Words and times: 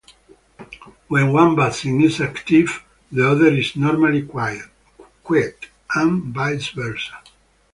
When 1.09 1.31
one 1.31 1.55
basin 1.55 2.01
is 2.01 2.21
active, 2.21 2.83
the 3.11 3.29
other 3.29 3.45
is 3.53 3.75
normally 3.75 4.23
quiet, 4.25 4.67
and 5.95 6.33
vice 6.33 6.69
versa. 6.69 7.21